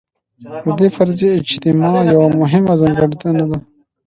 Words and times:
د 0.63 0.65
دې 0.79 0.87
فرضي 0.95 1.27
اجتماع 1.39 1.99
یوه 2.13 2.27
مهمه 2.39 2.73
ځانګړتیا 2.81 3.31
ده. 3.49 3.57